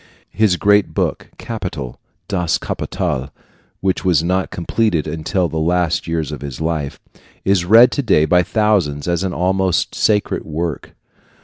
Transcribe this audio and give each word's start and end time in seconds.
His 0.31 0.55
great 0.57 0.95
book, 0.95 1.29
"Capital" 1.37 1.99
Das 2.27 2.57
Kapital 2.57 3.29
which 3.81 4.03
was 4.03 4.23
not 4.23 4.49
completed 4.49 5.05
until 5.05 5.47
the 5.47 5.59
last 5.59 6.07
years 6.07 6.31
of 6.31 6.41
his 6.41 6.59
life, 6.59 6.99
is 7.45 7.65
read 7.65 7.91
to 7.91 8.01
day 8.01 8.25
by 8.25 8.41
thousands 8.41 9.07
as 9.07 9.21
an 9.23 9.31
almost 9.31 9.93
sacred 9.93 10.43
work. 10.43 10.95